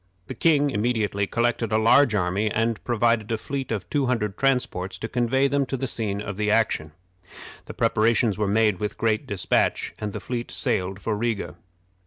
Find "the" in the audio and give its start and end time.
0.25-0.33, 5.77-5.85, 7.67-7.75, 10.11-10.19